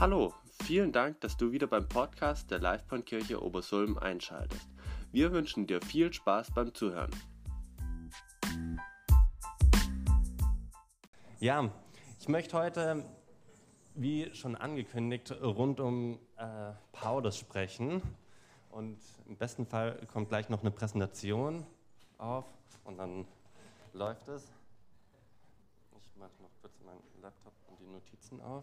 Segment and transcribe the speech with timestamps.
[0.00, 0.32] Hallo,
[0.62, 4.68] vielen Dank, dass du wieder beim Podcast der Livebahnkirche Obersulm einschaltest.
[5.10, 7.10] Wir wünschen dir viel Spaß beim Zuhören.
[11.40, 11.72] Ja,
[12.20, 13.04] ich möchte heute,
[13.96, 18.00] wie schon angekündigt, rund um äh, Paulus sprechen.
[18.70, 21.66] Und im besten Fall kommt gleich noch eine Präsentation
[22.18, 22.44] auf
[22.84, 23.26] und dann
[23.94, 24.44] läuft es.
[25.98, 28.62] Ich mache noch kurz meinen Laptop und die Notizen auf.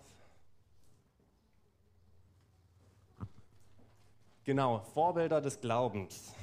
[4.46, 6.36] Genau, Vorbilder des Glaubens.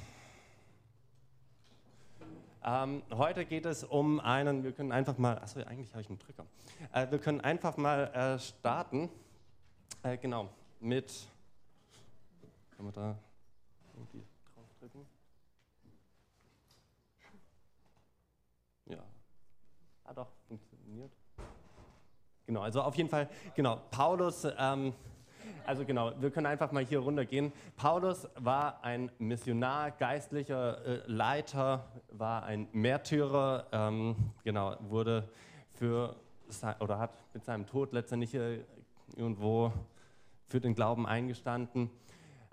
[2.61, 6.19] Ähm, heute geht es um einen, wir können einfach mal, achso, eigentlich habe ich einen
[6.19, 6.45] Drücker.
[6.91, 9.09] Äh, wir können einfach mal äh, starten,
[10.03, 10.49] äh, genau,
[10.81, 11.29] mit,
[12.75, 13.17] können wir da
[13.93, 15.05] irgendwie draufdrücken?
[18.87, 19.03] Ja,
[20.03, 21.13] ah doch, funktioniert.
[22.47, 24.93] Genau, also auf jeden Fall, genau, Paulus, ähm,
[25.65, 27.51] also genau, wir können einfach mal hier runtergehen.
[27.77, 35.29] Paulus war ein Missionar, geistlicher äh, Leiter, war ein Märtyrer, ähm, genau, wurde
[35.73, 36.15] für
[36.79, 38.35] oder hat mit seinem Tod letztendlich
[39.15, 39.73] irgendwo
[40.47, 41.89] für den Glauben eingestanden.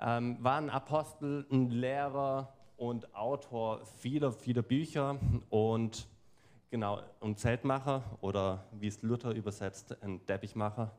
[0.00, 5.18] Ähm, war ein Apostel, ein Lehrer und Autor vieler, vieler Bücher
[5.50, 6.08] und
[6.70, 10.91] genau, ein Zeltmacher oder wie es Luther übersetzt, ein Teppichmacher.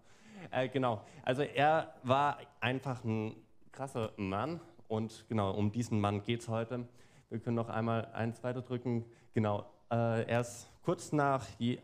[0.52, 3.36] Äh, genau, also er war einfach ein
[3.72, 6.88] krasser Mann und genau, um diesen Mann geht es heute.
[7.30, 9.06] Wir können noch einmal eins weiter drücken.
[9.34, 11.80] Genau, äh, er ist kurz nach, je,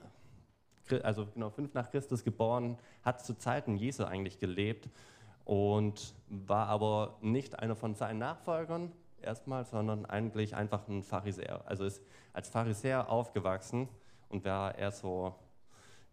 [1.04, 4.90] also genau fünf nach Christus geboren, hat zu Zeiten Jesu eigentlich gelebt
[5.46, 8.92] und war aber nicht einer von seinen Nachfolgern
[9.22, 11.62] erstmal, sondern eigentlich einfach ein Pharisäer.
[11.66, 13.88] Also ist als Pharisäer aufgewachsen
[14.30, 15.36] und war eher so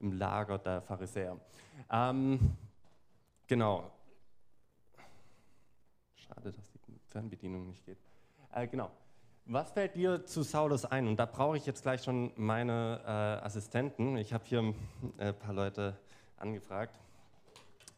[0.01, 1.39] im Lager der Pharisäer.
[1.91, 2.57] Ähm,
[3.47, 3.91] genau.
[6.15, 7.99] Schade, dass die Fernbedienung nicht geht.
[8.53, 8.91] Äh, genau.
[9.47, 11.07] Was fällt dir zu Saulus ein?
[11.07, 14.17] Und da brauche ich jetzt gleich schon meine äh, Assistenten.
[14.17, 14.75] Ich habe hier ein
[15.19, 15.99] äh, paar Leute
[16.39, 16.99] angefragt.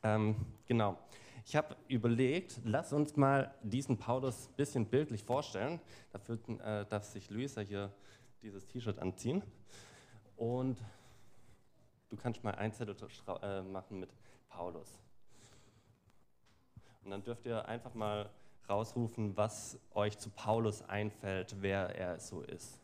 [0.02, 0.34] Ähm,
[0.66, 0.98] genau.
[1.44, 5.78] Ich habe überlegt, lass uns mal diesen Paulus ein bisschen bildlich vorstellen.
[6.12, 7.92] Dafür äh, darf sich Luisa hier
[8.42, 9.44] dieses T-Shirt anziehen.
[10.36, 10.78] Und
[12.10, 12.96] du kannst mal ein Zettel
[13.42, 14.10] äh, machen mit
[14.48, 14.98] Paulus.
[17.04, 18.30] Und dann dürft ihr einfach mal
[18.68, 22.80] rausrufen, was euch zu Paulus einfällt, wer er so ist.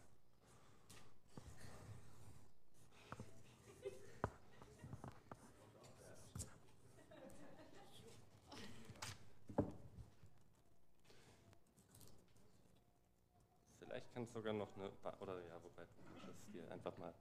[13.80, 14.90] Vielleicht kann es sogar noch eine,
[15.20, 15.82] oder ja, wobei,
[16.26, 17.12] das hier einfach mal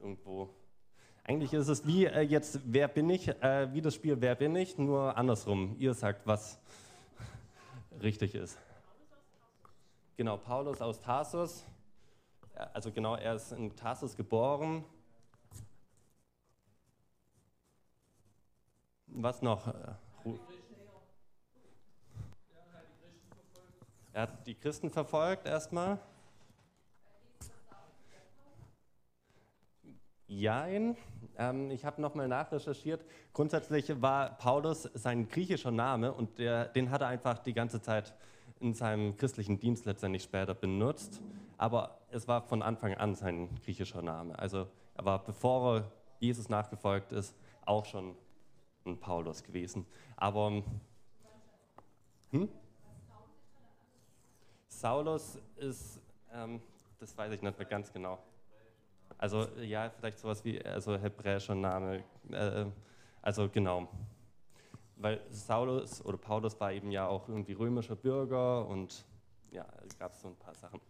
[0.00, 0.52] irgendwo
[1.24, 4.56] eigentlich ist es wie äh, jetzt, wer bin ich, äh, wie das Spiel Wer bin
[4.56, 5.76] ich, nur andersrum.
[5.78, 6.58] Ihr sagt, was
[8.02, 8.58] richtig ist.
[10.16, 11.64] Genau, Paulus aus Tarsus.
[12.74, 14.84] Also genau, er ist in Tarsus geboren.
[19.06, 19.72] Was noch?
[24.12, 25.98] Er hat die Christen verfolgt erstmal.
[30.32, 30.96] Jein.
[31.36, 33.04] Ähm, ich habe nochmal nachrecherchiert.
[33.34, 38.14] Grundsätzlich war Paulus sein griechischer Name und der, den hat er einfach die ganze Zeit
[38.58, 41.20] in seinem christlichen Dienst letztendlich später benutzt.
[41.58, 44.38] Aber es war von Anfang an sein griechischer Name.
[44.38, 48.16] Also er war, bevor er Jesus nachgefolgt ist, auch schon
[48.86, 49.86] ein Paulus gewesen.
[50.16, 50.62] Aber
[52.30, 52.48] hm?
[54.68, 56.00] Saulus ist,
[56.32, 56.62] ähm,
[56.98, 58.18] das weiß ich nicht mehr ganz genau.
[59.18, 62.02] Also ja, vielleicht sowas wie also hebräischer Name.
[62.30, 62.66] Äh,
[63.20, 63.88] also genau.
[64.96, 69.04] Weil Saulus oder Paulus war eben ja auch irgendwie römischer Bürger und
[69.50, 69.66] ja,
[69.98, 70.80] gab es so ein paar Sachen.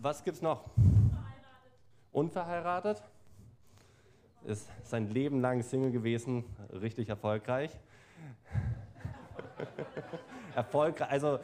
[0.00, 0.64] Was gibt es noch?
[2.12, 3.02] Unverheiratet.
[3.02, 3.02] Unverheiratet.
[4.44, 7.70] Ist sein Leben lang Single gewesen, richtig erfolgreich.
[10.54, 11.40] erfolgreich, also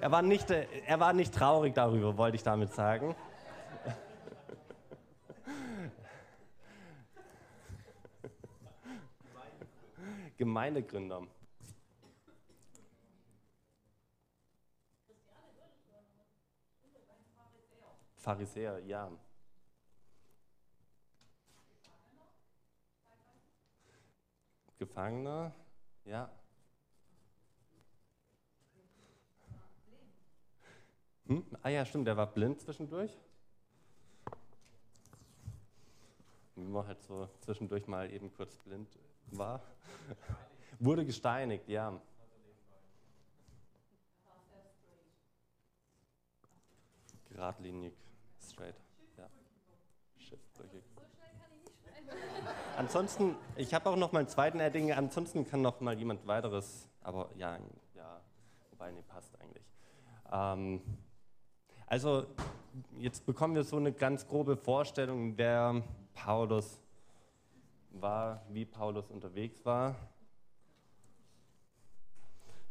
[0.00, 3.14] er war, nicht, er war nicht traurig darüber, wollte ich damit sagen.
[10.38, 11.26] Gemeindegründer.
[18.16, 19.10] Pharisäer, ja.
[24.78, 25.54] Gefangener,
[26.04, 26.30] ja.
[31.26, 31.44] Hm?
[31.62, 33.18] Ah ja, stimmt, der war blind zwischendurch.
[36.58, 38.88] wie man halt so zwischendurch mal eben kurz blind
[39.30, 39.62] war.
[40.78, 42.00] Wurde gesteinigt, ja.
[47.30, 47.94] Geradlinig,
[48.40, 48.74] straight,
[49.16, 49.28] ja.
[50.16, 50.82] Schiffbrüchig.
[52.76, 56.88] Ansonsten, ich habe auch noch mal einen zweiten Edding, ansonsten kann noch mal jemand weiteres,
[57.02, 57.58] aber ja,
[57.94, 58.20] ja,
[58.70, 59.64] wobei, nee, passt eigentlich.
[60.32, 60.80] Ähm,
[61.86, 62.26] also,
[62.98, 65.82] jetzt bekommen wir so eine ganz grobe Vorstellung, wer
[66.14, 66.80] Paulus
[68.00, 69.96] war, wie Paulus unterwegs war.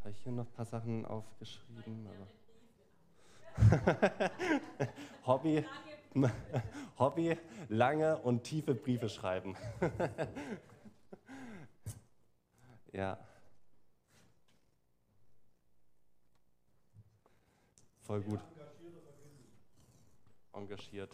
[0.01, 2.07] Habe ich hier noch ein paar Sachen aufgeschrieben?
[5.25, 5.65] Hobby,
[6.99, 7.37] Hobby,
[7.69, 9.55] lange und tiefe Briefe schreiben.
[12.91, 13.17] ja.
[18.01, 18.39] Voll gut.
[20.53, 21.11] Engagiert.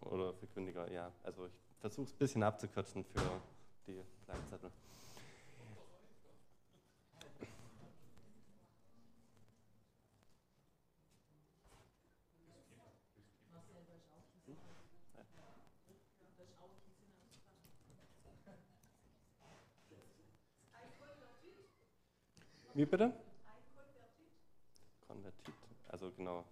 [0.00, 1.12] Oder Verkündiger, ja.
[1.22, 3.40] Also ich versuche es ein bisschen abzukürzen für
[3.86, 4.70] die kleinen Zettel.
[22.72, 23.12] Wie bitte?
[25.06, 25.54] Konvertit.
[25.88, 26.44] Also genau.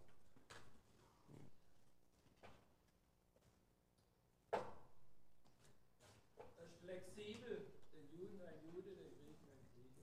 [6.82, 10.02] Flexibel, den Juden ein Jude, den Griechen ein Grieche.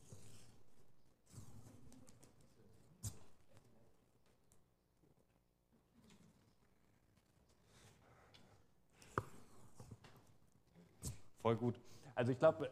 [11.46, 11.80] Voll gut.
[12.16, 12.72] Also ich glaube,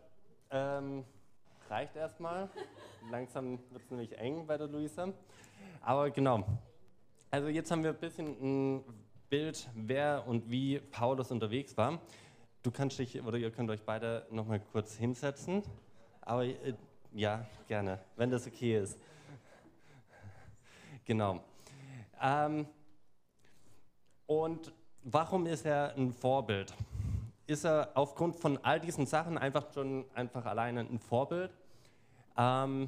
[0.50, 1.06] ähm,
[1.70, 2.50] reicht erstmal.
[3.12, 5.14] Langsam wird es nämlich eng bei der Luisa.
[5.82, 6.44] Aber genau.
[7.30, 8.84] Also jetzt haben wir ein bisschen ein
[9.30, 12.00] Bild, wer und wie Paulus unterwegs war.
[12.64, 15.62] Du kannst dich, oder ihr könnt euch beide nochmal kurz hinsetzen.
[16.22, 16.74] Aber äh,
[17.14, 18.98] ja, gerne, wenn das okay ist.
[21.06, 21.44] Genau.
[22.20, 22.66] Ähm,
[24.26, 24.74] und
[25.04, 26.74] warum ist er ein Vorbild?
[27.46, 31.52] Ist er aufgrund von all diesen Sachen einfach schon einfach alleine ein Vorbild?
[32.38, 32.88] Ähm,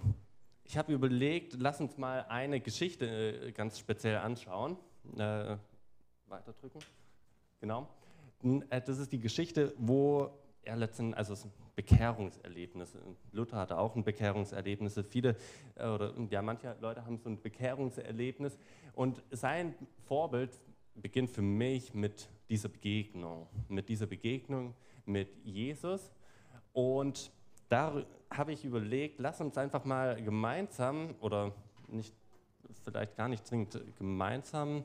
[0.64, 4.78] ich habe überlegt, lass uns mal eine Geschichte äh, ganz speziell anschauen.
[5.18, 5.58] Äh,
[6.28, 6.82] weiterdrücken.
[7.60, 7.88] Genau.
[8.70, 10.32] Äh, das ist die Geschichte, wo
[10.64, 12.98] er letztendlich, also es ist ein Bekehrungserlebnis.
[13.32, 15.00] Luther hatte auch ein Bekehrungserlebnis.
[15.10, 15.36] Viele,
[15.76, 18.58] äh, oder ja, manche Leute haben so ein Bekehrungserlebnis.
[18.94, 19.76] Und sein
[20.06, 20.60] Vorbild
[20.96, 24.74] beginnt für mich mit dieser Begegnung, mit dieser Begegnung
[25.06, 26.12] mit Jesus.
[26.74, 27.32] Und
[27.70, 31.54] da habe ich überlegt, lass uns einfach mal gemeinsam oder
[31.88, 32.14] nicht,
[32.84, 34.84] vielleicht gar nicht zwingend gemeinsam,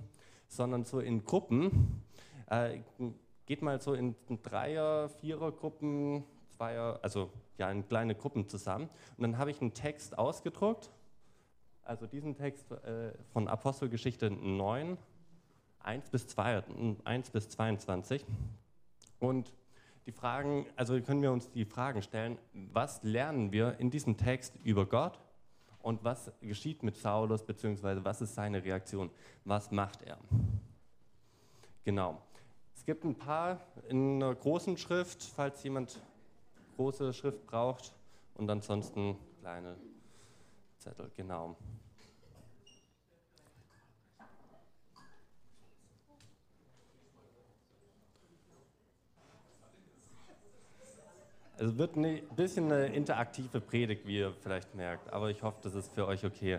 [0.48, 2.02] sondern so in Gruppen,
[2.46, 2.80] äh,
[3.46, 8.88] geht mal so in Dreier-, Vierer-Gruppen, Zweier, also ja, in kleine Gruppen zusammen.
[9.16, 10.90] Und dann habe ich einen Text ausgedruckt,
[11.82, 14.96] also diesen Text äh, von Apostelgeschichte 9,
[15.82, 16.62] 1 bis, 2,
[17.04, 18.24] 1 bis 22.
[19.18, 19.52] Und
[20.06, 24.54] die Fragen, also können wir uns die Fragen stellen, was lernen wir in diesem Text
[24.64, 25.20] über Gott
[25.82, 29.10] und was geschieht mit Saulus, beziehungsweise was ist seine Reaktion,
[29.44, 30.18] was macht er?
[31.84, 32.20] Genau.
[32.74, 36.00] Es gibt ein paar in einer großen Schrift, falls jemand
[36.76, 37.92] große Schrift braucht
[38.34, 39.76] und ansonsten kleine
[40.78, 41.56] Zettel, genau.
[51.62, 55.74] Es wird ein bisschen eine interaktive Predigt, wie ihr vielleicht merkt, aber ich hoffe, das
[55.74, 56.58] ist für euch okay.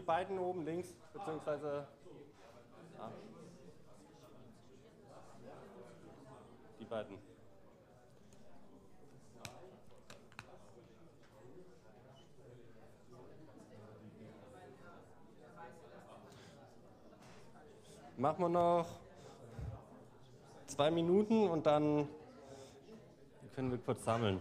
[0.00, 1.86] Die beiden oben links, beziehungsweise.
[2.98, 3.10] Ah.
[6.78, 7.18] Die beiden.
[18.16, 18.86] Machen wir noch
[20.66, 22.08] zwei Minuten und dann
[23.54, 24.40] können wir kurz sammeln.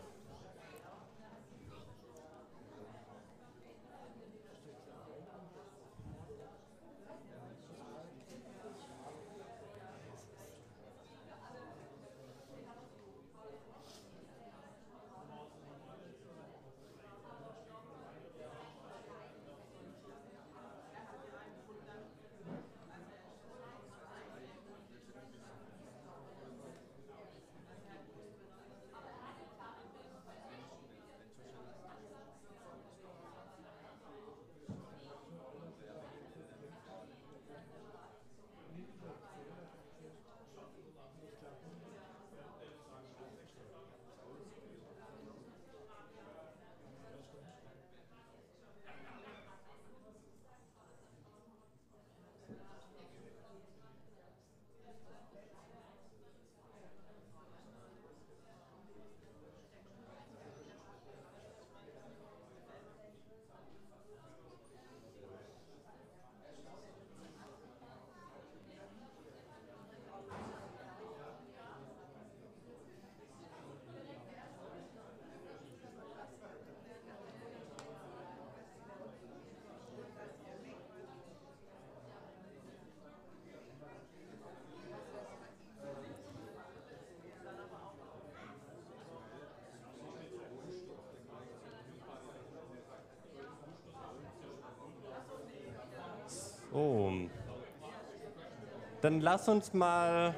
[99.01, 100.35] Dann lass uns mal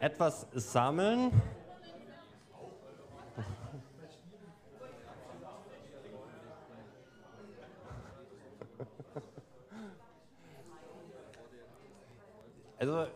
[0.00, 1.30] etwas sammeln.
[12.76, 13.06] Also,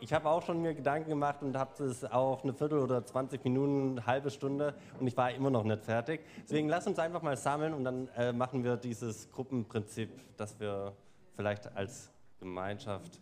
[0.00, 3.44] ich habe auch schon mir Gedanken gemacht und habe es auch eine Viertel oder 20
[3.44, 6.22] Minuten, eine halbe Stunde und ich war immer noch nicht fertig.
[6.42, 10.94] Deswegen lass uns einfach mal sammeln und dann äh, machen wir dieses Gruppenprinzip, dass wir
[11.36, 13.20] vielleicht als Gemeinschaft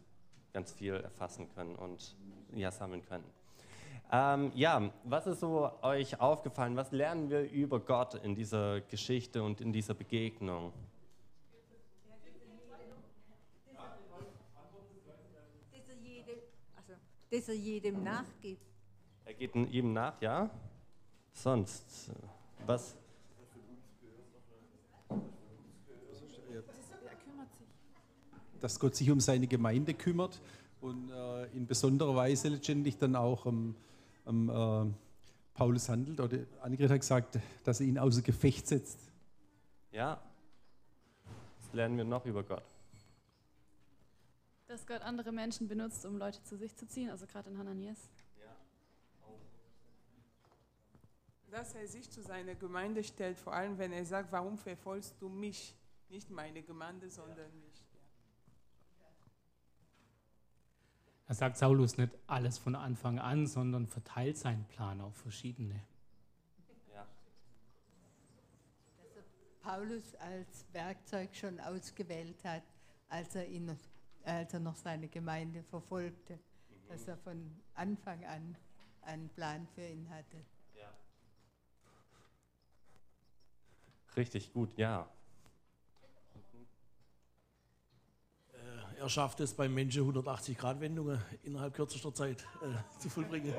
[0.54, 2.16] ganz viel erfassen können und
[2.54, 3.25] ja, sammeln können.
[4.11, 6.76] Ähm, ja, was ist so euch aufgefallen?
[6.76, 10.73] Was lernen wir über Gott in dieser Geschichte und in dieser Begegnung?
[15.70, 16.38] dass er jedem,
[16.76, 16.92] also,
[17.30, 18.62] dass er jedem nachgibt.
[19.25, 20.49] Er geht jedem nach, ja?
[21.32, 22.12] Sonst,
[22.64, 22.96] was?
[28.64, 30.40] Dass Gott sich um seine Gemeinde kümmert
[30.80, 33.75] und äh, in besonderer Weise letztendlich dann auch ähm,
[34.26, 34.87] ähm, äh,
[35.52, 36.18] Paulus handelt.
[36.18, 38.99] Oder Annegret hat gesagt, dass er ihn außer Gefecht setzt.
[39.92, 40.18] Ja.
[41.61, 42.64] Was lernen wir noch über Gott?
[44.66, 47.99] Dass Gott andere Menschen benutzt, um Leute zu sich zu ziehen, also gerade in Hananias.
[51.50, 55.28] dass er sich zu seiner Gemeinde stellt, vor allem wenn er sagt, warum verfolgst du
[55.28, 55.76] mich?
[56.09, 57.83] Nicht meine Gemeinde, sondern mich.
[61.26, 65.81] Da sagt Saulus nicht alles von Anfang an, sondern verteilt seinen Plan auf verschiedene.
[66.93, 67.07] Ja.
[69.62, 72.62] Paulus als Werkzeug schon ausgewählt hat,
[73.09, 73.75] als er, ihn,
[74.25, 76.38] als er noch seine Gemeinde verfolgte,
[76.88, 78.57] dass er von Anfang an
[79.02, 80.45] einen Plan für ihn hatte.
[84.16, 85.09] Richtig gut, ja.
[88.52, 93.52] Äh, Er schafft es beim Menschen 180-Grad-Wendungen innerhalb kürzester Zeit äh, zu vollbringen.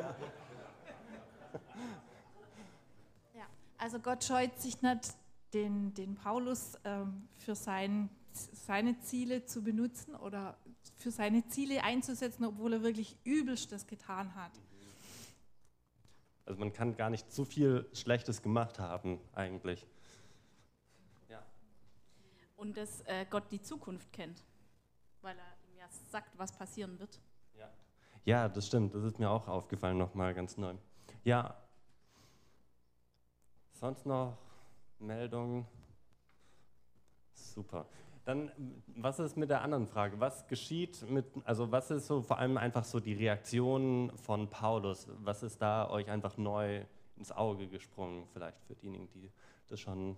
[3.34, 3.46] Ja,
[3.78, 5.14] also Gott scheut sich nicht,
[5.54, 10.58] den, den Paulus ähm, für sein, seine Ziele zu benutzen oder
[10.98, 14.52] für seine Ziele einzusetzen, obwohl er wirklich Übelstes getan hat.
[16.46, 19.88] Also man kann gar nicht so viel Schlechtes gemacht haben eigentlich.
[22.58, 24.42] Und dass äh, Gott die Zukunft kennt,
[25.26, 27.20] weil er ihm ja sagt, was passieren wird.
[28.26, 28.96] Ja, das stimmt.
[28.96, 30.74] Das ist mir auch aufgefallen nochmal ganz neu.
[31.24, 31.56] Ja.
[33.74, 34.36] Sonst noch
[34.98, 35.68] Meldungen?
[37.34, 37.86] Super.
[38.26, 38.52] Dann,
[38.88, 40.20] was ist mit der anderen Frage?
[40.20, 45.08] Was geschieht mit, also was ist so vor allem einfach so die Reaktion von Paulus?
[45.20, 46.84] Was ist da euch einfach neu
[47.18, 49.32] ins Auge gesprungen, vielleicht für diejenigen, die
[49.68, 50.18] das schon ein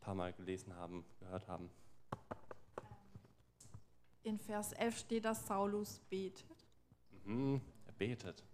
[0.00, 1.70] paar Mal gelesen haben, gehört haben?
[4.22, 6.44] In Vers 11 steht, dass Saulus betet.
[7.24, 8.44] Mhm, er betet.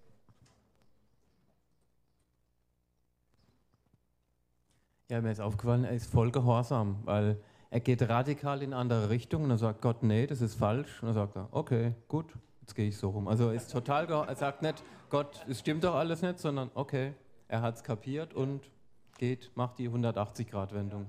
[5.09, 9.11] Ja, mir ist aufgefallen, er ist voll gehorsam, weil er geht radikal in eine andere
[9.11, 11.03] Richtung und dann sagt Gott, nee, das ist falsch.
[11.03, 13.29] Und dann sagt er, okay, gut, jetzt gehe ich so rum.
[13.29, 17.15] Also er ist total, er sagt nicht, Gott, es stimmt doch alles nicht, sondern okay,
[17.49, 18.71] er hat es kapiert und
[19.19, 21.07] geht, macht die 180-Grad-Wendung.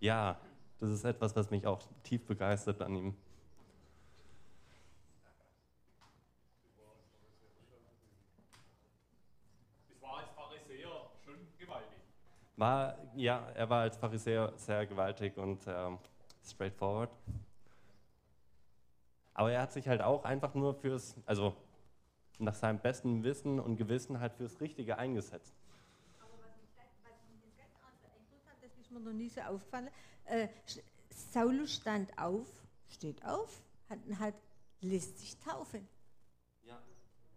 [0.00, 0.38] Ja,
[0.78, 3.14] das ist etwas, was mich auch tief begeistert an ihm.
[9.88, 11.98] Das war als Pharisäer schon gewaltig.
[12.58, 15.96] War, ja, er war als Pharisäer sehr gewaltig und ähm,
[16.44, 17.08] straightforward.
[19.32, 21.54] Aber er hat sich halt auch einfach nur fürs, also
[22.40, 25.54] nach seinem besten Wissen und Gewissen halt fürs Richtige eingesetzt.
[28.60, 29.88] Das ist mir noch nie so aufgefallen.
[30.24, 30.48] Äh,
[31.10, 32.48] Saulus stand auf,
[32.88, 34.34] steht auf, hat halt,
[34.80, 35.86] lässt sich taufen.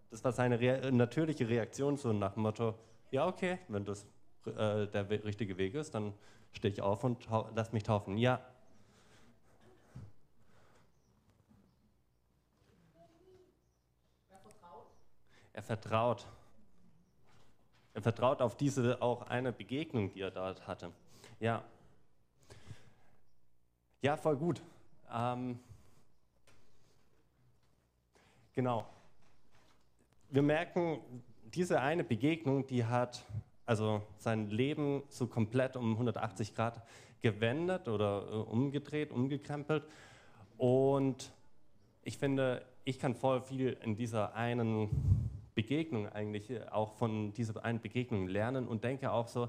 [0.10, 2.74] Das war seine rea natürliche Reaktion, so nach dem Motto,
[3.12, 4.08] ja okay, wenn das
[4.46, 6.14] äh, der richtige Weg ist, dann
[6.54, 8.18] stehe ich auf und lass mich taufen.
[8.18, 8.42] Ja.
[15.54, 16.26] Er vertraut.
[17.94, 20.92] Er vertraut auf diese auch eine Begegnung, die er dort hatte.
[21.40, 21.64] Ja.
[24.02, 24.62] Ja, voll gut.
[25.12, 25.60] Ähm,
[28.54, 28.88] genau.
[30.30, 31.02] Wir merken,
[31.54, 33.24] diese eine Begegnung, die hat
[33.72, 36.86] also sein Leben so komplett um 180 Grad
[37.22, 39.86] gewendet oder äh, umgedreht, umgekrempelt.
[40.58, 41.32] Und
[42.04, 44.90] ich finde, ich kann voll viel in dieser einen
[45.56, 49.48] Begegnung eigentlich äh, auch von dieser einen Begegnung lernen und denke auch so,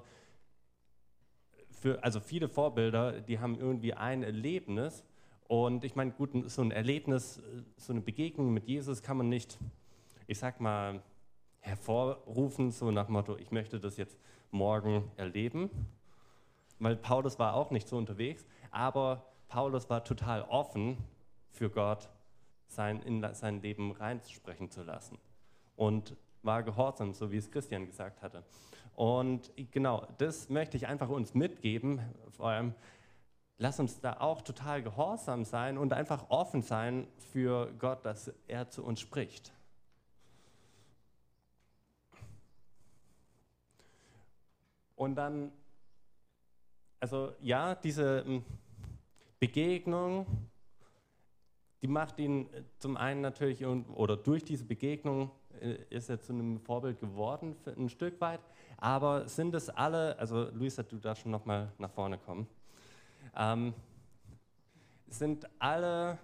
[1.72, 5.02] für, also viele Vorbilder, die haben irgendwie ein Erlebnis
[5.48, 9.28] und ich meine, gut, so ein Erlebnis, äh, so eine Begegnung mit Jesus kann man
[9.28, 9.58] nicht,
[10.28, 11.02] ich sag mal,
[11.62, 14.18] hervorrufen, so nach Motto, ich möchte das jetzt
[14.50, 15.70] morgen erleben,
[16.78, 20.98] weil Paulus war auch nicht so unterwegs, aber Paulus war total offen
[21.50, 22.10] für Gott,
[22.66, 25.18] sein, in sein Leben reinsprechen zu lassen
[25.76, 28.44] und war gehorsam, so wie es Christian gesagt hatte.
[28.94, 32.74] Und genau, das möchte ich einfach uns mitgeben, vor allem,
[33.58, 38.68] lass uns da auch total gehorsam sein und einfach offen sein für Gott, dass er
[38.68, 39.52] zu uns spricht.
[45.02, 45.50] Und dann,
[47.00, 48.44] also ja, diese ähm,
[49.40, 50.48] Begegnung,
[51.82, 56.32] die macht ihn äh, zum einen natürlich, oder durch diese Begegnung äh, ist er zu
[56.32, 58.38] einem Vorbild geworden, ein Stück weit.
[58.76, 62.46] Aber sind es alle, also Luisa, du darfst schon nochmal nach vorne kommen,
[63.34, 63.74] ähm,
[65.08, 66.16] sind alle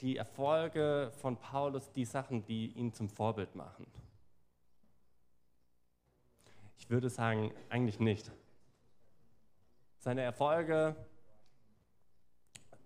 [0.00, 3.86] die Erfolge von Paulus die Sachen, die ihn zum Vorbild machen?
[6.78, 8.30] Ich würde sagen, eigentlich nicht.
[9.98, 10.96] Seine Erfolge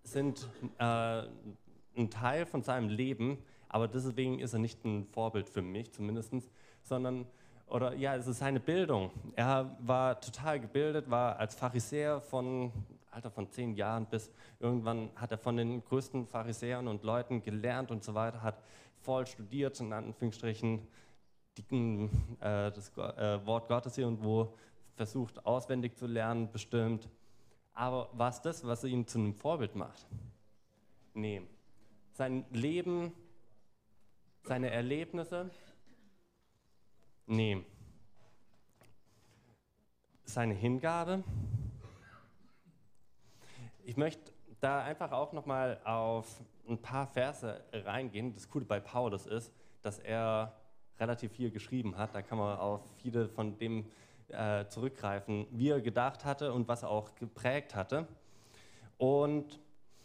[0.03, 1.23] sind äh,
[1.97, 6.33] ein Teil von seinem Leben, aber deswegen ist er nicht ein Vorbild für mich zumindest,
[6.83, 7.27] sondern,
[7.67, 9.11] oder ja, es ist seine Bildung.
[9.37, 12.73] Er war total gebildet, war als Pharisäer von
[13.13, 17.91] Alter von zehn Jahren bis irgendwann hat er von den größten Pharisäern und Leuten gelernt
[17.91, 18.63] und so weiter, hat
[19.01, 20.87] voll studiert, in Anführungsstrichen,
[21.57, 22.09] die,
[22.41, 24.55] äh, das äh, Wort Gottes irgendwo
[24.95, 27.09] versucht auswendig zu lernen, bestimmt.
[27.75, 30.07] Aber war es das, was ihn zu einem Vorbild macht?
[31.15, 31.43] Nee.
[32.13, 33.13] Sein Leben,
[34.45, 35.51] seine Erlebnisse?
[37.27, 37.65] Nee.
[40.25, 41.25] Seine Hingabe?
[43.85, 48.35] Ich möchte da einfach auch nochmal auf ein paar Verse reingehen.
[48.35, 50.55] Das Coole bei Paulus ist, dass er
[50.99, 52.15] relativ viel geschrieben hat.
[52.15, 53.87] Da kann man auf viele von dem
[54.29, 58.07] äh, zurückgreifen, wie er gedacht hatte und was er auch geprägt hatte.
[58.99, 59.61] Und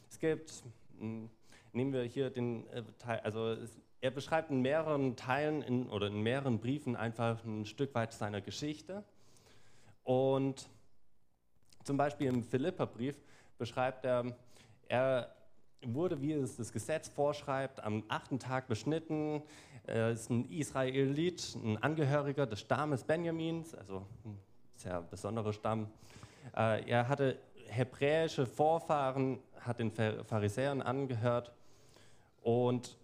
[0.10, 0.64] es gibt,
[1.00, 1.30] hm,
[1.72, 6.08] nehmen wir hier den äh, Teil, also es, er beschreibt in mehreren Teilen in, oder
[6.08, 9.04] in mehreren Briefen einfach ein Stück weit seiner Geschichte.
[10.04, 10.70] Und
[11.84, 13.18] zum Beispiel im Philipperbrief
[13.58, 14.36] beschreibt er,
[14.88, 15.36] er
[15.84, 19.42] wurde, wie es das Gesetz vorschreibt, am achten Tag beschnitten.
[19.86, 24.38] Er ist ein Israelit, ein Angehöriger des Stammes Benjamins, also ein
[24.76, 25.88] sehr besonderer Stamm.
[26.56, 27.38] Äh, er hatte
[27.68, 31.52] hebräische Vorfahren, hat den Pharisäern angehört
[32.42, 32.98] und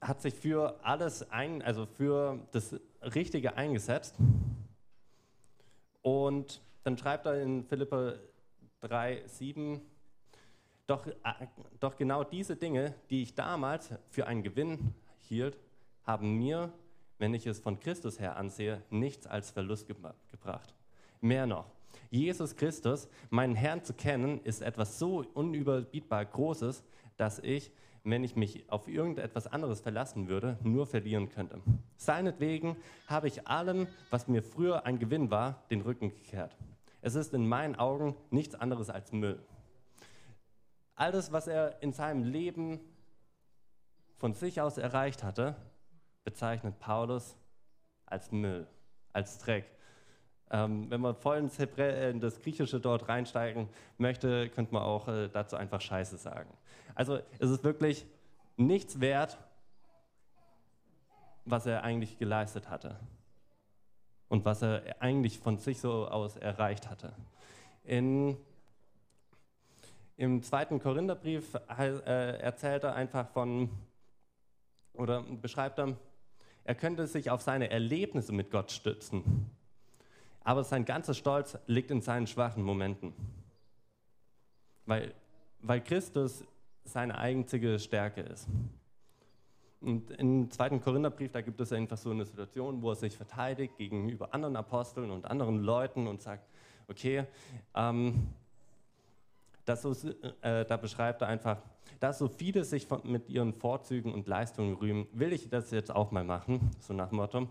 [0.00, 4.16] hat sich für alles ein, also für das Richtige eingesetzt.
[6.02, 8.14] Und dann schreibt er in Philippa
[8.80, 9.80] 3, 7,
[10.88, 11.12] doch, äh,
[11.78, 15.56] doch genau diese Dinge, die ich damals für einen Gewinn hielt,
[16.04, 16.72] haben mir,
[17.18, 19.94] wenn ich es von Christus her ansehe, nichts als Verlust ge
[20.30, 20.74] gebracht.
[21.20, 21.66] Mehr noch,
[22.10, 26.82] Jesus Christus, meinen Herrn zu kennen, ist etwas so unüberbietbar Großes,
[27.18, 27.70] dass ich,
[28.02, 31.60] wenn ich mich auf irgendetwas anderes verlassen würde, nur verlieren könnte.
[31.98, 36.56] Seinetwegen habe ich allem, was mir früher ein Gewinn war, den Rücken gekehrt.
[37.02, 39.38] Es ist in meinen Augen nichts anderes als Müll.
[40.98, 42.80] Alles, was er in seinem Leben
[44.16, 45.54] von sich aus erreicht hatte,
[46.24, 47.36] bezeichnet Paulus
[48.04, 48.66] als Müll,
[49.12, 49.64] als Dreck.
[50.50, 54.82] Ähm, wenn man voll ins Hebrä äh, in das Griechische dort reinsteigen möchte, könnte man
[54.82, 56.52] auch äh, dazu einfach Scheiße sagen.
[56.96, 58.04] Also es ist wirklich
[58.56, 59.38] nichts wert,
[61.44, 62.98] was er eigentlich geleistet hatte
[64.28, 67.12] und was er eigentlich von sich so aus erreicht hatte.
[67.84, 68.36] In
[70.18, 73.70] im zweiten Korintherbrief äh, erzählt er einfach von,
[74.92, 75.96] oder beschreibt er,
[76.64, 79.48] er könnte sich auf seine Erlebnisse mit Gott stützen.
[80.40, 83.14] Aber sein ganzer Stolz liegt in seinen schwachen Momenten.
[84.86, 85.14] Weil,
[85.60, 86.44] weil Christus
[86.82, 88.48] seine einzige Stärke ist.
[89.80, 93.76] Und im zweiten Korintherbrief, da gibt es einfach so eine Situation, wo er sich verteidigt
[93.76, 96.48] gegenüber anderen Aposteln und anderen Leuten und sagt,
[96.88, 97.24] okay,
[97.76, 98.34] ähm,
[99.68, 99.92] dass so,
[100.40, 101.58] äh, da beschreibt er einfach,
[102.00, 105.94] dass so viele sich von, mit ihren Vorzügen und Leistungen rühmen, will ich das jetzt
[105.94, 107.48] auch mal machen, so nach Motto.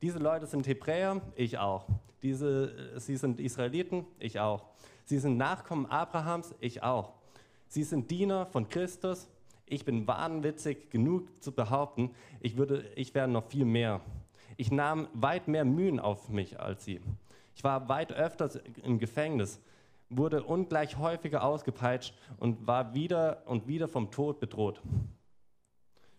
[0.00, 1.86] Diese Leute sind Hebräer, ich auch.
[2.22, 4.64] Diese, äh, sie sind Israeliten, ich auch.
[5.04, 7.12] Sie sind Nachkommen Abrahams, ich auch.
[7.68, 9.28] Sie sind Diener von Christus,
[9.66, 14.00] ich bin wahnwitzig genug zu behaupten, ich, würde, ich wäre noch viel mehr.
[14.56, 17.00] Ich nahm weit mehr Mühen auf mich als sie.
[17.54, 19.60] Ich war weit öfters im Gefängnis
[20.16, 24.82] wurde ungleich häufiger ausgepeitscht und war wieder und wieder vom Tod bedroht.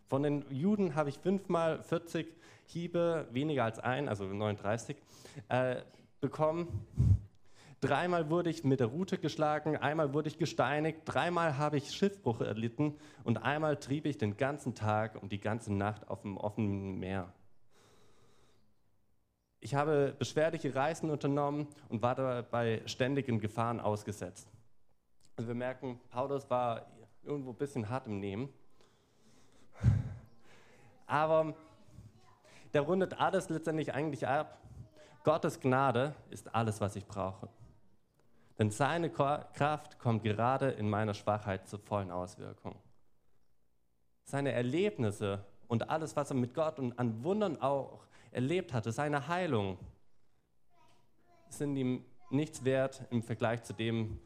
[0.07, 2.27] Von den Juden habe ich fünfmal 40
[2.65, 4.95] Hiebe, weniger als ein, also 39,
[5.49, 5.77] äh,
[6.21, 6.87] bekommen.
[7.81, 12.39] Dreimal wurde ich mit der Rute geschlagen, einmal wurde ich gesteinigt, dreimal habe ich Schiffbruch
[12.39, 16.99] erlitten und einmal trieb ich den ganzen Tag und die ganze Nacht auf dem offenen
[16.99, 17.33] Meer.
[19.63, 24.51] Ich habe beschwerliche Reisen unternommen und war dabei ständig in Gefahren ausgesetzt.
[25.37, 26.85] Also wir merken, Paulus war
[27.23, 28.49] irgendwo ein bisschen hart im Nehmen.
[31.07, 31.55] Aber
[32.73, 34.57] der rundet alles letztendlich eigentlich ab.
[35.23, 37.47] Gottes Gnade ist alles, was ich brauche.
[38.59, 42.75] Denn seine Kraft kommt gerade in meiner Schwachheit zur vollen Auswirkung.
[44.25, 49.27] Seine Erlebnisse und alles, was er mit Gott und an Wundern auch erlebt hatte, seine
[49.27, 49.79] Heilung,
[51.49, 54.19] sind ihm nichts wert im Vergleich zu dem,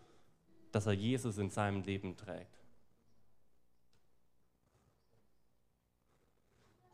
[0.73, 2.59] dass er Jesus in seinem Leben trägt.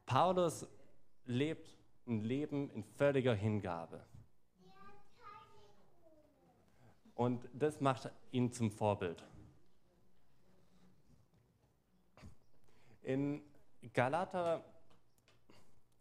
[0.06, 0.68] Paulus
[1.26, 4.06] lebt ein Leben in völliger Hingabe.
[7.16, 9.24] Und das macht ihn zum Vorbild.
[13.02, 13.42] In
[13.93, 14.63] Galater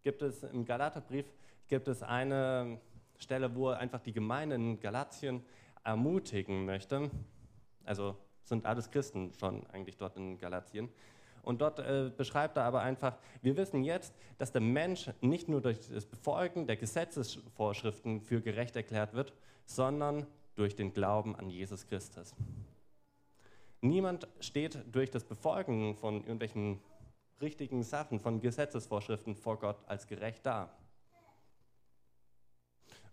[0.03, 1.27] gibt es im Galaterbrief
[1.69, 2.79] gibt es eine
[3.17, 5.43] Stelle, wo er einfach die Gemeinde in Galatien
[5.85, 7.11] ermutigen möchte.
[7.85, 10.91] Also sind alles Christen schon eigentlich dort in Galatien.
[11.43, 15.61] Und dort äh, beschreibt er aber einfach, wir wissen jetzt, dass der Mensch nicht nur
[15.61, 19.33] durch das Befolgen der Gesetzesvorschriften für gerecht erklärt wird,
[19.65, 22.35] sondern durch den Glauben an Jesus Christus.
[23.81, 26.81] Niemand steht durch das Befolgen von irgendwelchen
[27.43, 30.75] richtigen Sachen, von Gesetzesvorschriften vor Gott als gerecht da.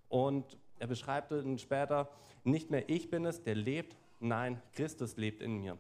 [0.08, 2.10] Und er beschreibt dann später,
[2.44, 5.78] nicht mehr ich bin es, der lebt, nein, Christus lebt in mir.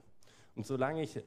[0.55, 1.21] Und solange ich,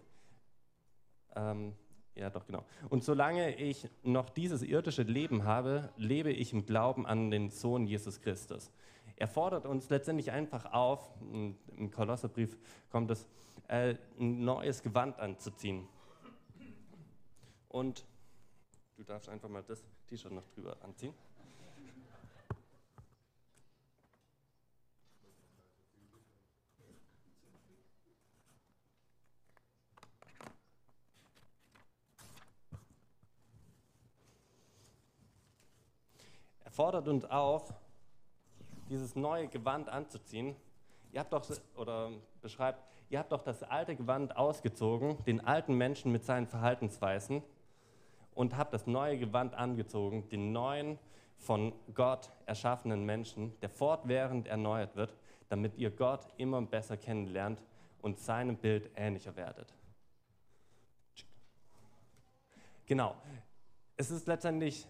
[1.35, 1.75] ähm,
[2.15, 7.07] ja doch genau, und solange ich noch dieses irdische Leben habe, lebe ich im Glauben
[7.07, 8.71] an den Sohn Jesus Christus.
[9.17, 12.59] Er fordert uns letztendlich einfach auf, im Kolosserbrief
[12.91, 13.27] kommt es,
[13.69, 15.89] äh, ein neues Gewand anzuziehen.
[17.73, 18.05] Und
[18.97, 21.15] du darfst einfach mal das T-Shirt noch drüber anziehen.
[36.63, 37.73] Er fordert uns auf,
[38.91, 40.55] dieses neue Gewand anzuziehen.
[41.11, 42.11] Ihr habt doch, oder
[42.43, 47.43] beschreibt, ihr habt doch das alte Gewand ausgezogen, den alten Menschen mit seinen Verhaltensweisen,
[48.35, 50.99] und habt das neue Gewand angezogen, den neuen,
[51.43, 55.17] von Gott erschaffenen Menschen, der fortwährend erneuert wird,
[55.49, 57.61] damit ihr Gott immer besser kennenlernt
[58.01, 59.75] und seinem Bild ähnlicher werdet.
[62.87, 63.17] Genau.
[63.97, 64.87] Es ist letztendlich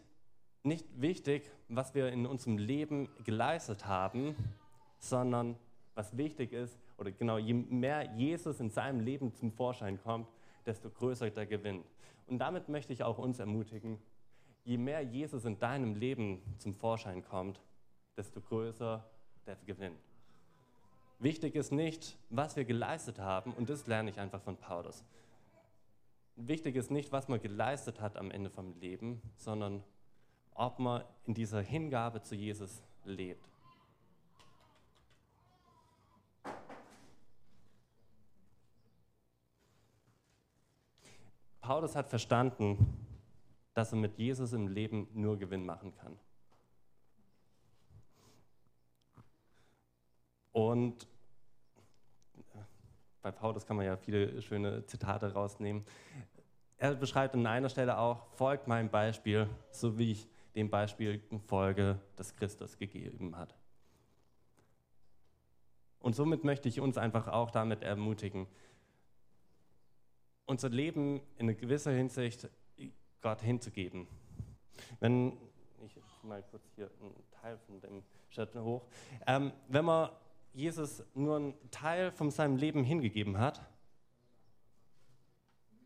[0.63, 4.37] nicht wichtig, was wir in unserem Leben geleistet haben,
[4.99, 5.57] sondern
[5.95, 10.29] was wichtig ist, oder genau, je mehr Jesus in seinem Leben zum Vorschein kommt,
[10.65, 11.83] desto größer der Gewinn.
[12.33, 13.99] Und damit möchte ich auch uns ermutigen,
[14.65, 17.61] je mehr Jesus in deinem Leben zum Vorschein kommt,
[18.17, 19.05] desto größer
[19.47, 19.93] der Gewinn.
[21.19, 25.05] Wichtig ist nicht, was wir geleistet haben, und das lerne ich einfach von Paulus.
[26.37, 29.85] Wichtig ist nicht, was man geleistet hat am Ende vom Leben, sondern
[30.55, 33.52] ob man in dieser Hingabe zu Jesus lebt.
[41.63, 42.77] Paulus hat verstanden,
[43.73, 46.19] dass er mit Jesus im Leben nur Gewinn machen kann.
[50.51, 51.07] Und
[53.23, 55.85] bei Paulus kann man ja viele schöne Zitate rausnehmen.
[56.77, 62.01] Er beschreibt an einer Stelle auch, folgt meinem Beispiel, so wie ich dem Beispiel folge,
[62.17, 63.55] das Christus gegeben hat.
[66.01, 68.49] Und somit möchte ich uns einfach auch damit ermutigen,
[70.47, 72.49] unser Leben in gewisser Hinsicht
[73.21, 74.07] Gott hinzugeben.
[75.01, 75.37] Wenn
[75.85, 78.87] ich mal kurz hier einen Teil von dem Chat hoch,
[79.27, 80.11] ähm, wenn man
[80.53, 83.63] Jesus nur einen Teil von seinem Leben hingegeben hat,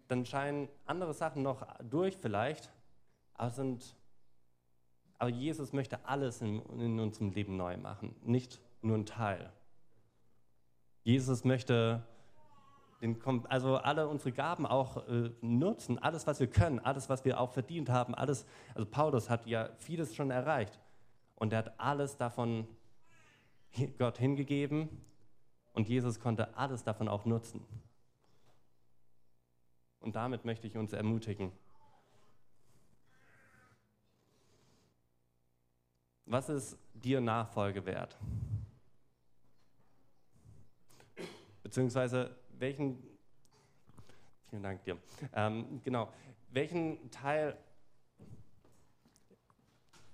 [0.09, 2.71] dann scheinen andere Sachen noch durch vielleicht,
[3.35, 3.97] aber, sind,
[5.19, 9.53] aber Jesus möchte alles in, in unserem Leben neu machen, nicht nur ein Teil.
[11.03, 12.07] Jesus möchte
[13.00, 17.40] den, also alle unsere Gaben auch äh, nutzen, alles, was wir können, alles, was wir
[17.40, 18.46] auch verdient haben, alles.
[18.74, 20.80] Also Paulus hat ja vieles schon erreicht
[21.35, 22.66] und er hat alles davon
[23.98, 24.88] Gott hingegeben
[25.74, 27.64] und Jesus konnte alles davon auch nutzen.
[30.00, 31.52] Und damit möchte ich uns ermutigen.
[36.24, 38.16] Was ist dir Nachfolge wert?
[41.62, 43.03] Beziehungsweise welchen,
[44.49, 44.99] vielen Dank dir,
[45.35, 46.12] ähm, genau,
[46.51, 47.57] welchen Teil,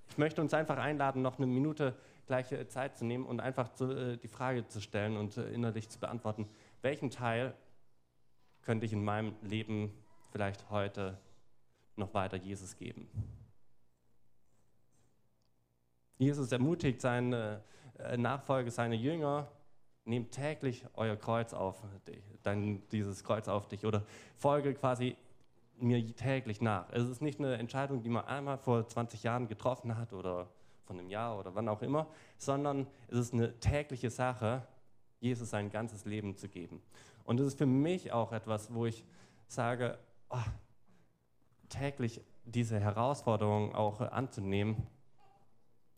[0.09, 3.90] ich möchte uns einfach einladen, noch eine Minute gleiche Zeit zu nehmen und einfach zu,
[3.90, 6.48] äh, die Frage zu stellen und äh, innerlich zu beantworten,
[6.81, 7.55] welchen Teil
[8.62, 9.92] könnte ich in meinem Leben
[10.31, 11.18] vielleicht heute
[11.96, 13.09] noch weiter Jesus geben?
[16.18, 17.64] Jesus ermutigt seine
[17.98, 19.50] äh, Nachfolger, seine Jünger,
[20.04, 21.82] nehmt täglich euer Kreuz auf,
[22.42, 24.04] dann dieses Kreuz auf dich oder
[24.36, 25.16] folge quasi
[25.76, 26.90] mir täglich nach.
[26.92, 30.48] Es ist nicht eine Entscheidung, die man einmal vor 20 Jahren getroffen hat oder
[30.84, 34.66] von einem Jahr oder wann auch immer, sondern es ist eine tägliche Sache,
[35.20, 36.82] Jesus sein ganzes Leben zu geben.
[37.24, 39.04] Und es ist für mich auch etwas, wo ich
[39.46, 39.98] sage,
[40.30, 40.38] oh,
[41.68, 44.86] täglich diese Herausforderung auch anzunehmen,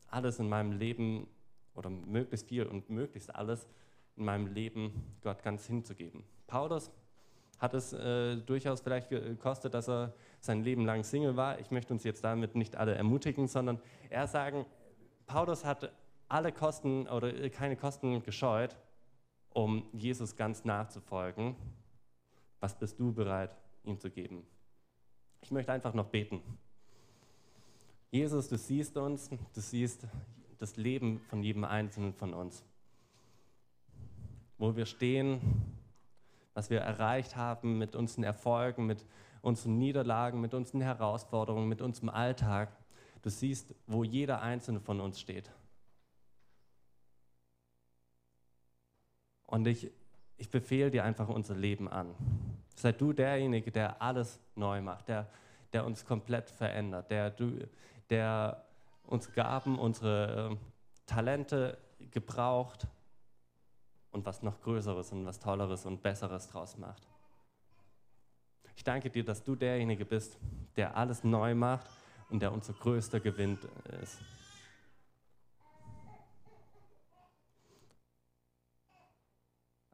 [0.08, 1.26] alles in meinem Leben
[1.74, 3.66] oder möglichst viel und möglichst alles
[4.16, 6.24] in meinem Leben Gott ganz hinzugeben.
[6.46, 6.90] Paulus
[7.58, 11.58] hat es äh, durchaus vielleicht gekostet, dass er sein Leben lang Single war.
[11.60, 14.66] Ich möchte uns jetzt damit nicht alle ermutigen, sondern eher sagen,
[15.26, 15.92] Paulus hat
[16.28, 18.76] alle Kosten oder äh, keine Kosten gescheut,
[19.50, 21.56] um Jesus ganz nachzufolgen.
[22.60, 24.46] Was bist du bereit ihm zu geben.
[25.42, 26.40] Ich möchte einfach noch beten.
[28.10, 30.06] Jesus, du siehst uns, du siehst
[30.58, 32.64] das Leben von jedem Einzelnen von uns.
[34.58, 35.40] Wo wir stehen,
[36.54, 39.04] was wir erreicht haben mit unseren Erfolgen, mit
[39.42, 42.70] unseren Niederlagen, mit unseren Herausforderungen, mit unserem Alltag.
[43.22, 45.50] Du siehst, wo jeder Einzelne von uns steht.
[49.46, 49.90] Und ich,
[50.36, 52.14] ich befehle dir einfach unser Leben an.
[52.74, 55.28] Sei du derjenige, der alles neu macht, der,
[55.72, 57.68] der uns komplett verändert, der, du,
[58.10, 58.64] der
[59.04, 60.56] uns Gaben, unsere äh,
[61.06, 61.78] Talente
[62.10, 62.86] gebraucht
[64.14, 67.02] und was noch Größeres und was Tolleres und Besseres draus macht.
[68.76, 70.38] Ich danke dir, dass du derjenige bist,
[70.76, 71.90] der alles neu macht
[72.30, 73.58] und der unser größter Gewinn
[74.02, 74.20] ist.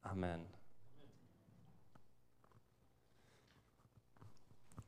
[0.03, 0.45] Amen.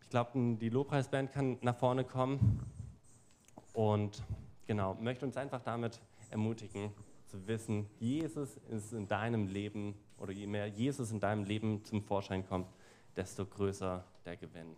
[0.03, 2.61] Ich glaube, die Lobpreisband kann nach vorne kommen
[3.73, 4.23] und
[4.67, 6.93] genau, möchte uns einfach damit ermutigen,
[7.33, 12.03] zu wissen, Jesus ist in deinem Leben oder je mehr Jesus in deinem Leben zum
[12.03, 12.67] Vorschein kommt,
[13.17, 14.77] desto größer der Gewinn.